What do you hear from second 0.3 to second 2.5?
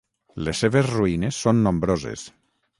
Les seves ruïnes són nombroses.